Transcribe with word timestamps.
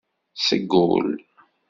Seg 0.45 0.69
ul. 0.91 1.09